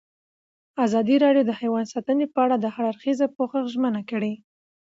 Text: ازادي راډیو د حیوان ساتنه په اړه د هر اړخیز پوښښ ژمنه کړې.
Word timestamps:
ازادي 0.85 1.15
راډیو 1.23 1.47
د 1.47 1.51
حیوان 1.59 1.85
ساتنه 1.93 2.25
په 2.33 2.39
اړه 2.45 2.55
د 2.59 2.65
هر 2.73 2.83
اړخیز 2.91 3.19
پوښښ 3.37 3.53
ژمنه 3.73 4.01
کړې. 4.09 4.33